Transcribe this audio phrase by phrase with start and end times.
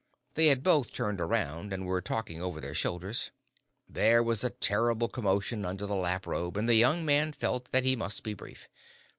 [0.33, 3.29] They had both turned around, and were talking over their shoulders.
[3.87, 7.83] There was a terrible commotion under the lap robe, and the young man felt that
[7.83, 8.67] he must be brief.